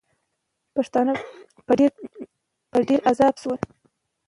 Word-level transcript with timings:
پښتانه 0.75 1.13
په 2.71 2.77
ډېر 2.87 2.99
عذاب 3.09 3.35
سول. 3.41 3.59